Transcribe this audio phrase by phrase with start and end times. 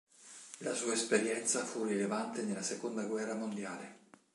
[0.61, 3.99] La sua esperienza fu rilevante nella seconda guerra mondiale.